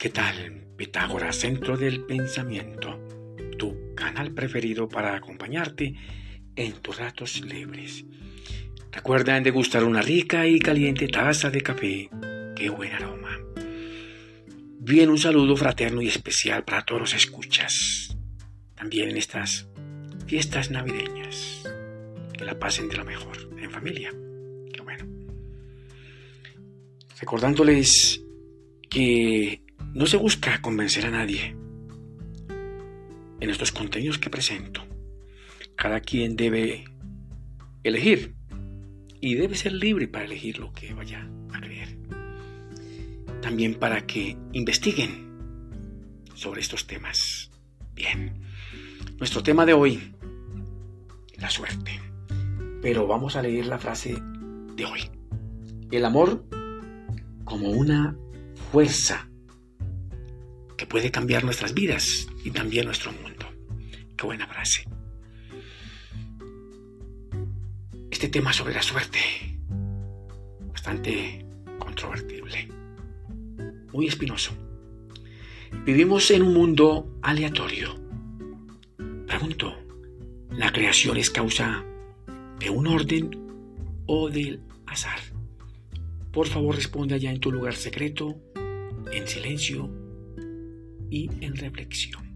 ¿qué 0.00 0.08
tal? 0.08 0.64
Pitágoras, 0.78 1.36
Centro 1.36 1.76
del 1.76 2.06
Pensamiento, 2.06 2.98
tu 3.58 3.94
canal 3.94 4.32
preferido 4.32 4.88
para 4.88 5.14
acompañarte 5.14 5.94
en 6.56 6.72
tus 6.80 6.96
ratos 6.96 7.42
libres. 7.42 8.06
Recuerda 8.90 9.38
degustar 9.42 9.84
una 9.84 10.00
rica 10.00 10.46
y 10.46 10.58
caliente 10.58 11.06
taza 11.06 11.50
de 11.50 11.60
café. 11.60 12.08
¡Qué 12.56 12.70
buen 12.70 12.92
aroma! 12.92 13.38
Bien, 14.78 15.10
un 15.10 15.18
saludo 15.18 15.54
fraterno 15.54 16.00
y 16.00 16.08
especial 16.08 16.64
para 16.64 16.82
todos 16.86 17.02
los 17.02 17.14
escuchas. 17.14 18.16
También 18.74 19.10
en 19.10 19.18
estas 19.18 19.68
fiestas 20.26 20.70
navideñas. 20.70 21.62
Que 22.32 22.46
la 22.46 22.58
pasen 22.58 22.88
de 22.88 22.96
lo 22.96 23.04
mejor 23.04 23.50
en 23.58 23.70
familia. 23.70 24.10
Qué 24.72 24.80
bueno. 24.80 25.04
Recordándoles 27.20 28.22
que 28.88 29.62
no 29.92 30.06
se 30.06 30.16
busca 30.16 30.60
convencer 30.62 31.06
a 31.06 31.10
nadie 31.10 31.56
en 33.40 33.50
estos 33.50 33.72
contenidos 33.72 34.18
que 34.18 34.30
presento. 34.30 34.82
Cada 35.74 36.00
quien 36.00 36.36
debe 36.36 36.84
elegir 37.82 38.34
y 39.20 39.34
debe 39.34 39.56
ser 39.56 39.72
libre 39.72 40.08
para 40.08 40.26
elegir 40.26 40.58
lo 40.58 40.72
que 40.72 40.94
vaya 40.94 41.28
a 41.52 41.60
creer. 41.60 41.96
También 43.40 43.74
para 43.74 44.06
que 44.06 44.36
investiguen 44.52 45.30
sobre 46.34 46.60
estos 46.60 46.86
temas. 46.86 47.50
Bien, 47.94 48.42
nuestro 49.18 49.42
tema 49.42 49.66
de 49.66 49.72
hoy, 49.72 50.14
la 51.38 51.50
suerte. 51.50 52.00
Pero 52.82 53.06
vamos 53.06 53.36
a 53.36 53.42
leer 53.42 53.66
la 53.66 53.78
frase 53.78 54.16
de 54.76 54.84
hoy. 54.84 55.00
El 55.90 56.04
amor 56.04 56.46
como 57.44 57.70
una 57.70 58.16
fuerza 58.70 59.29
que 60.80 60.86
puede 60.86 61.10
cambiar 61.10 61.44
nuestras 61.44 61.74
vidas 61.74 62.26
y 62.42 62.52
también 62.52 62.86
nuestro 62.86 63.12
mundo. 63.12 63.44
Qué 64.16 64.24
buena 64.24 64.46
frase. 64.46 64.88
Este 68.10 68.30
tema 68.30 68.50
sobre 68.54 68.72
la 68.72 68.80
suerte, 68.80 69.18
bastante 70.72 71.44
controvertible, 71.78 72.66
muy 73.92 74.06
espinoso. 74.06 74.52
Vivimos 75.84 76.30
en 76.30 76.44
un 76.44 76.54
mundo 76.54 77.18
aleatorio. 77.20 78.00
Pregunto, 79.26 79.76
¿la 80.52 80.72
creación 80.72 81.18
es 81.18 81.28
causa 81.28 81.84
de 82.58 82.70
un 82.70 82.86
orden 82.86 83.28
o 84.06 84.30
del 84.30 84.62
azar? 84.86 85.20
Por 86.32 86.46
favor, 86.46 86.74
responde 86.74 87.16
allá 87.16 87.30
en 87.30 87.40
tu 87.40 87.52
lugar 87.52 87.74
secreto, 87.74 88.40
en 89.12 89.28
silencio 89.28 89.99
y 91.10 91.28
en 91.40 91.56
reflexión. 91.56 92.30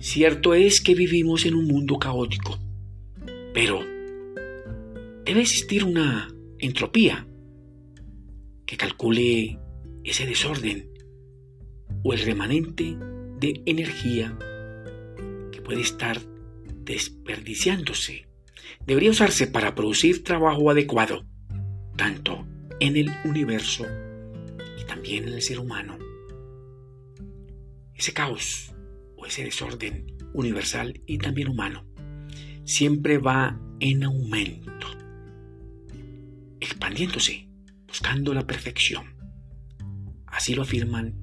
Cierto 0.00 0.54
es 0.54 0.80
que 0.80 0.94
vivimos 0.94 1.44
en 1.44 1.54
un 1.54 1.66
mundo 1.66 1.98
caótico, 1.98 2.58
pero 3.52 3.84
debe 5.24 5.40
existir 5.40 5.84
una 5.84 6.28
entropía 6.58 7.26
que 8.64 8.76
calcule 8.76 9.58
ese 10.04 10.26
desorden 10.26 10.88
o 12.02 12.12
el 12.12 12.20
remanente 12.20 12.96
de 13.40 13.60
energía 13.66 14.38
que 15.50 15.60
puede 15.60 15.80
estar 15.80 16.20
desperdiciándose. 16.84 18.26
Debería 18.86 19.10
usarse 19.10 19.48
para 19.48 19.74
producir 19.74 20.22
trabajo 20.22 20.70
adecuado, 20.70 21.26
tanto 21.96 22.46
en 22.80 22.96
el 22.96 23.10
universo 23.24 23.84
y 24.80 24.84
también 24.84 25.24
en 25.24 25.34
el 25.34 25.42
ser 25.42 25.58
humano 25.58 26.07
ese 27.98 28.12
caos 28.12 28.72
o 29.16 29.26
ese 29.26 29.44
desorden 29.44 30.06
universal 30.32 31.02
y 31.04 31.18
también 31.18 31.48
humano 31.48 31.84
siempre 32.64 33.18
va 33.18 33.60
en 33.80 34.04
aumento, 34.04 34.86
expandiéndose, 36.60 37.48
buscando 37.86 38.34
la 38.34 38.46
perfección. 38.46 39.16
Así 40.26 40.54
lo 40.54 40.62
afirman 40.62 41.14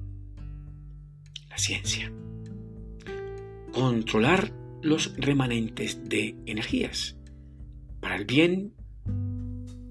la 1.48 1.56
ciencia. 1.56 2.12
Controlar 3.72 4.52
los 4.82 5.14
remanentes 5.16 6.08
de 6.08 6.36
energías 6.46 7.16
para 8.00 8.16
el 8.16 8.24
bien 8.24 8.74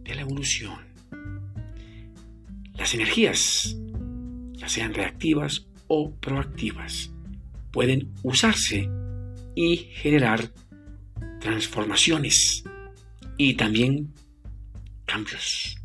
de 0.03 0.15
la 0.15 0.21
evolución. 0.21 0.79
Las 2.73 2.93
energías, 2.93 3.77
ya 4.53 4.67
sean 4.67 4.93
reactivas 4.93 5.67
o 5.87 6.13
proactivas 6.15 7.11
pueden 7.71 8.13
usarse 8.23 8.89
y 9.55 9.77
generar 9.77 10.51
transformaciones 11.39 12.63
y 13.37 13.55
también 13.55 14.13
cambios, 15.05 15.77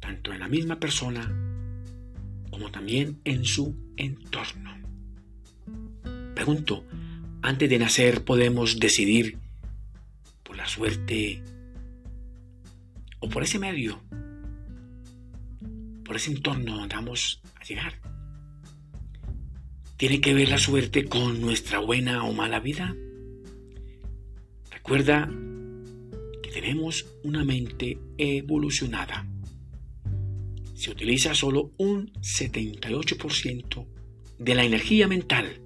tanto 0.00 0.32
en 0.32 0.40
la 0.40 0.48
misma 0.48 0.78
persona 0.80 1.22
como 2.50 2.70
también 2.70 3.20
en 3.24 3.44
su 3.44 3.76
entorno. 3.96 4.74
Pregunto, 6.34 6.84
antes 7.42 7.68
de 7.68 7.78
nacer 7.78 8.24
podemos 8.24 8.80
decidir 8.80 9.38
por 10.42 10.56
la 10.56 10.66
suerte 10.66 11.42
o 13.18 13.28
por 13.28 13.42
ese 13.42 13.58
medio, 13.58 14.00
por 16.04 16.16
ese 16.16 16.30
entorno 16.30 16.76
donde 16.76 16.94
vamos 16.94 17.42
a 17.54 17.64
llegar. 17.64 18.13
¿Tiene 20.04 20.20
que 20.20 20.34
ver 20.34 20.50
la 20.50 20.58
suerte 20.58 21.06
con 21.06 21.40
nuestra 21.40 21.78
buena 21.78 22.24
o 22.24 22.34
mala 22.34 22.60
vida? 22.60 22.94
Recuerda 24.70 25.30
que 26.42 26.50
tenemos 26.50 27.06
una 27.22 27.42
mente 27.42 27.98
evolucionada. 28.18 29.26
Se 30.74 30.90
utiliza 30.90 31.34
solo 31.34 31.72
un 31.78 32.12
78% 32.20 33.86
de 34.40 34.54
la 34.54 34.64
energía 34.64 35.08
mental 35.08 35.62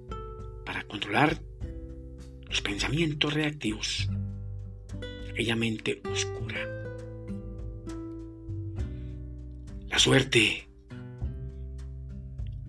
para 0.65 0.83
controlar 0.83 1.41
los 2.47 2.61
pensamientos 2.61 3.33
reactivos, 3.33 4.07
aquella 5.31 5.57
mente 5.57 6.01
oscura. 6.09 6.65
La 9.89 9.99
suerte 9.99 10.69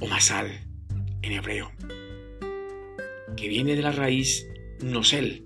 o 0.00 0.08
masal 0.08 0.69
en 1.22 1.32
hebreo, 1.32 1.72
que 3.36 3.48
viene 3.48 3.76
de 3.76 3.82
la 3.82 3.92
raíz 3.92 4.46
nosel, 4.82 5.44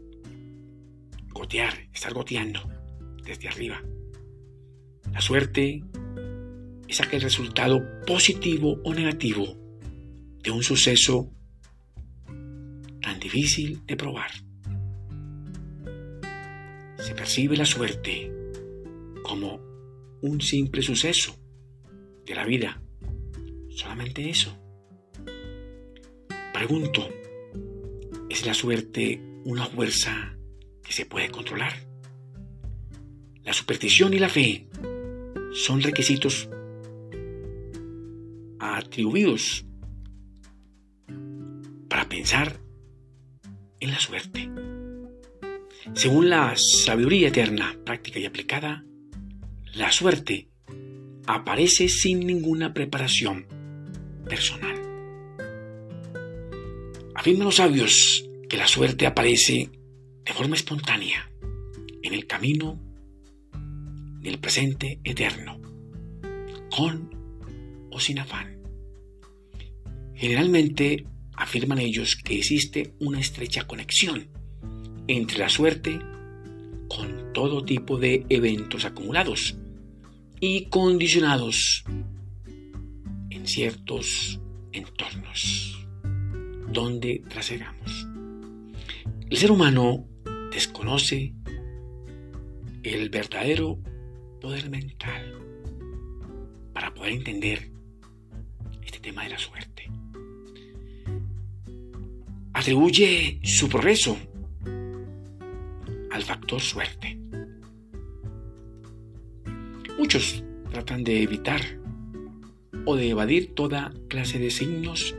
gotear, 1.30 1.88
estar 1.92 2.12
goteando 2.14 2.68
desde 3.24 3.48
arriba. 3.48 3.82
La 5.12 5.20
suerte 5.20 5.82
es 6.88 7.00
aquel 7.00 7.20
resultado 7.20 7.82
positivo 8.06 8.80
o 8.84 8.94
negativo 8.94 9.56
de 10.42 10.50
un 10.50 10.62
suceso 10.62 11.30
tan 13.00 13.18
difícil 13.20 13.84
de 13.86 13.96
probar. 13.96 14.30
Se 16.98 17.14
percibe 17.14 17.56
la 17.56 17.64
suerte 17.64 18.32
como 19.22 19.60
un 20.22 20.40
simple 20.40 20.82
suceso 20.82 21.36
de 22.24 22.34
la 22.34 22.44
vida, 22.44 22.82
solamente 23.70 24.28
eso. 24.28 24.63
Pregunto, 26.54 27.08
¿es 28.30 28.46
la 28.46 28.54
suerte 28.54 29.20
una 29.44 29.66
fuerza 29.66 30.36
que 30.84 30.92
se 30.92 31.04
puede 31.04 31.28
controlar? 31.28 31.72
La 33.42 33.52
superstición 33.52 34.14
y 34.14 34.20
la 34.20 34.28
fe 34.28 34.68
son 35.52 35.82
requisitos 35.82 36.48
atribuidos 38.60 39.66
para 41.88 42.08
pensar 42.08 42.60
en 43.80 43.90
la 43.90 43.98
suerte. 43.98 44.48
Según 45.94 46.30
la 46.30 46.56
sabiduría 46.56 47.28
eterna, 47.28 47.76
práctica 47.84 48.20
y 48.20 48.26
aplicada, 48.26 48.84
la 49.74 49.90
suerte 49.90 50.48
aparece 51.26 51.88
sin 51.88 52.20
ninguna 52.20 52.72
preparación 52.72 53.44
personal. 54.28 54.93
Afirman 57.24 57.46
los 57.46 57.56
sabios 57.56 58.28
que 58.50 58.58
la 58.58 58.68
suerte 58.68 59.06
aparece 59.06 59.70
de 60.26 60.32
forma 60.34 60.56
espontánea 60.56 61.30
en 62.02 62.12
el 62.12 62.26
camino 62.26 62.78
del 64.20 64.38
presente 64.38 65.00
eterno, 65.02 65.58
con 66.70 67.08
o 67.90 67.98
sin 67.98 68.18
afán. 68.18 68.58
Generalmente 70.14 71.06
afirman 71.34 71.78
ellos 71.78 72.14
que 72.14 72.36
existe 72.36 72.92
una 73.00 73.20
estrecha 73.20 73.66
conexión 73.66 74.28
entre 75.08 75.38
la 75.38 75.48
suerte 75.48 75.98
con 76.88 77.32
todo 77.32 77.64
tipo 77.64 77.96
de 77.96 78.26
eventos 78.28 78.84
acumulados 78.84 79.56
y 80.40 80.66
condicionados 80.66 81.84
en 81.86 82.04
en 83.30 83.46
ciertos 83.46 84.40
entornos 84.72 85.74
donde 86.68 87.22
trasegamos. 87.28 88.06
El 89.30 89.36
ser 89.36 89.50
humano 89.50 90.06
desconoce 90.52 91.34
el 92.82 93.08
verdadero 93.08 93.78
poder 94.40 94.68
mental 94.70 95.40
para 96.72 96.92
poder 96.92 97.12
entender 97.12 97.70
este 98.84 99.00
tema 99.00 99.24
de 99.24 99.30
la 99.30 99.38
suerte. 99.38 99.90
Atribuye 102.52 103.40
su 103.42 103.68
progreso 103.68 104.16
al 106.12 106.22
factor 106.22 106.60
suerte. 106.60 107.18
Muchos 109.98 110.44
tratan 110.70 111.02
de 111.02 111.22
evitar 111.22 111.60
o 112.84 112.96
de 112.96 113.08
evadir 113.10 113.54
toda 113.54 113.92
clase 114.08 114.38
de 114.38 114.50
signos 114.50 115.16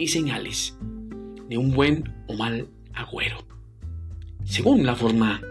y 0.00 0.08
señales 0.08 0.78
de 1.50 1.58
un 1.58 1.72
buen 1.72 2.24
o 2.26 2.34
mal 2.34 2.70
agüero, 2.94 3.46
según 4.44 4.86
la 4.86 4.96
forma 4.96 5.42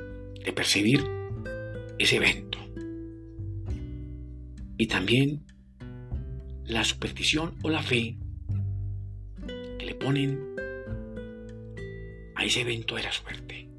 de 0.44 0.52
percibir 0.52 1.06
ese 2.00 2.16
evento. 2.16 2.58
Y 4.76 4.88
también 4.88 5.46
la 6.66 6.84
superstición 6.84 7.54
o 7.62 7.70
la 7.70 7.84
fe 7.84 8.18
que 9.78 9.86
le 9.86 9.94
ponen 9.94 10.40
a 12.36 12.44
ese 12.44 12.62
evento 12.62 12.96
de 12.96 13.04
la 13.04 13.12
suerte. 13.12 13.70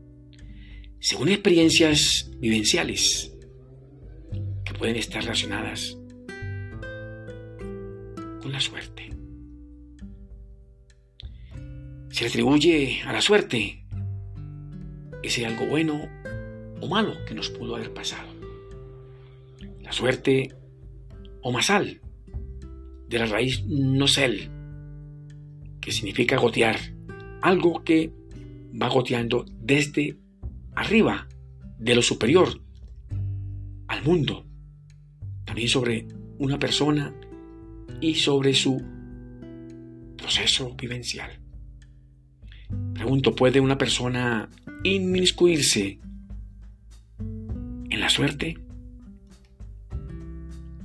Según 1.01 1.31
experiencias 1.31 2.31
vivenciales 2.39 3.35
que 4.65 4.75
pueden 4.75 4.95
estar 4.97 5.23
relacionadas 5.23 5.99
con 8.41 8.53
la 8.53 8.61
suerte. 8.61 9.00
Se 12.11 12.25
le 12.25 12.29
atribuye 12.29 13.03
a 13.05 13.13
la 13.13 13.21
suerte 13.21 13.87
ese 15.23 15.47
algo 15.47 15.67
bueno 15.67 16.09
o 16.81 16.89
malo 16.89 17.25
que 17.25 17.35
nos 17.35 17.51
pudo 17.51 17.77
haber 17.77 17.93
pasado. 17.95 18.29
La 19.81 19.93
suerte 19.93 20.55
o 21.43 21.53
masal, 21.53 22.01
de 23.09 23.19
la 23.19 23.27
raíz 23.27 23.65
nosel, 23.67 24.51
que 25.81 25.93
significa 25.93 26.37
gotear, 26.37 26.79
algo 27.43 27.85
que 27.85 28.13
va 28.81 28.89
goteando 28.89 29.45
desde 29.61 30.19
arriba, 30.75 31.29
de 31.79 31.95
lo 31.95 32.03
superior, 32.03 32.61
al 33.89 34.03
mundo, 34.05 34.47
también 35.45 35.69
sobre 35.69 36.07
una 36.39 36.59
persona 36.59 37.15
y 38.01 38.15
sobre 38.15 38.55
su 38.55 38.83
proceso 40.17 40.75
vivencial. 40.77 41.41
Pregunto, 43.01 43.35
¿puede 43.35 43.61
una 43.61 43.79
persona 43.79 44.51
inmiscuirse 44.85 45.99
en 47.19 47.99
la 47.99 48.11
suerte? 48.11 48.59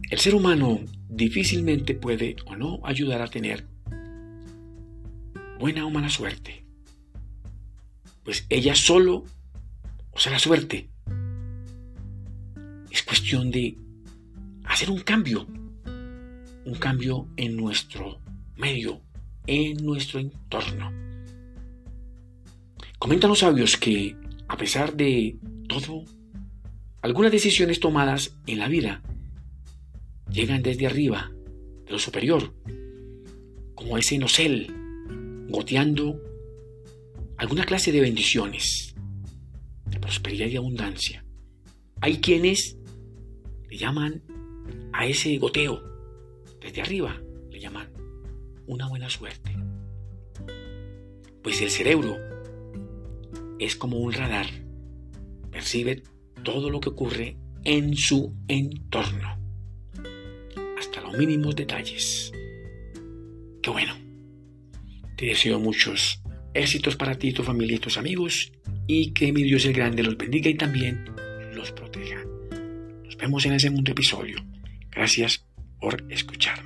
El 0.10 0.18
ser 0.20 0.34
humano 0.34 0.80
difícilmente 1.10 1.94
puede 1.94 2.38
o 2.46 2.56
no 2.56 2.80
ayudar 2.86 3.22
a 3.22 3.28
tener 3.28 3.68
buena 5.60 5.86
o 5.86 5.90
mala 5.90 6.10
suerte. 6.10 6.64
Pues 8.24 8.46
ella 8.48 8.76
solo, 8.76 9.26
o 10.12 10.18
sea, 10.18 10.32
la 10.32 10.40
suerte, 10.40 10.90
es 12.92 13.04
cuestión 13.04 13.52
de 13.52 13.78
hacer 14.64 14.90
un 14.90 15.02
cambio, 15.02 15.46
un 16.64 16.76
cambio 16.80 17.28
en 17.36 17.58
nuestro 17.58 18.22
medio, 18.56 19.02
en 19.48 19.86
nuestro 19.86 20.22
entorno. 20.22 21.15
Comentan 23.06 23.30
los 23.30 23.38
sabios 23.38 23.78
que, 23.78 24.16
a 24.48 24.58
pesar 24.58 24.96
de 24.96 25.38
todo, 25.70 26.06
algunas 27.04 27.32
decisiones 27.32 27.80
tomadas 27.80 28.36
en 28.48 28.58
la 28.58 28.68
vida 28.68 29.04
llegan 30.28 30.64
desde 30.64 30.88
arriba, 30.88 31.32
de 31.86 31.92
lo 31.92 32.00
superior, 32.00 32.56
como 33.76 34.00
ese 34.00 34.18
nosel, 34.18 34.74
goteando 35.50 36.20
alguna 37.38 37.64
clase 37.66 37.92
de 37.92 38.02
bendiciones, 38.02 38.96
de 39.86 40.00
prosperidad 40.00 40.48
y 40.48 40.58
abundancia. 40.58 41.24
Hay 42.02 42.18
quienes 42.22 42.76
le 43.70 43.78
llaman 43.78 44.24
a 44.94 45.06
ese 45.06 45.38
goteo 45.38 45.80
desde 46.60 46.82
arriba, 46.82 47.22
le 47.52 47.60
llaman 47.60 47.88
una 48.66 48.88
buena 48.88 49.12
suerte. 49.12 49.56
Pues 51.44 51.62
el 51.62 51.70
cerebro 51.70 52.35
es 53.60 53.76
como 53.76 53.98
un 53.98 54.14
radar, 54.14 54.48
percibe 55.52 56.04
todo 56.44 56.70
lo 56.70 56.80
que 56.80 56.90
ocurre 56.90 57.38
en 57.64 57.96
su 57.96 58.36
entorno 58.48 59.46
mínimos 61.18 61.56
detalles. 61.56 62.32
Qué 63.62 63.70
bueno. 63.70 63.96
Te 65.18 65.28
deseo 65.28 65.60
muchos 65.60 66.22
éxitos 66.54 66.96
para 66.96 67.16
ti, 67.16 67.32
tu 67.32 67.44
familia 67.44 67.78
y 67.78 67.80
tus 67.80 67.98
amigos 67.98 68.52
y 68.88 69.12
que 69.12 69.32
mi 69.32 69.44
Dios 69.44 69.66
el 69.66 69.74
Grande 69.74 70.04
los 70.04 70.18
bendiga 70.18 70.50
y 70.50 70.56
también 70.56 71.06
los 71.54 71.72
proteja. 71.72 72.24
Nos 73.04 73.18
vemos 73.18 73.46
en 73.46 73.54
el 73.54 73.60
segundo 73.60 73.92
episodio. 73.92 74.38
Gracias 74.92 75.46
por 75.80 76.06
escuchar. 76.12 76.65